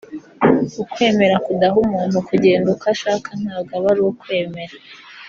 [0.83, 4.75] ukwemera kudaha umuntu kugenda uko ashaka ntabwo aba ari ukwemera